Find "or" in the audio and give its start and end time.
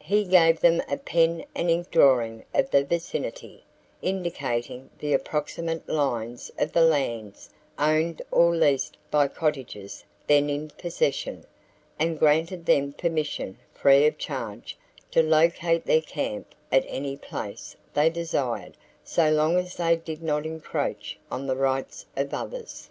8.30-8.56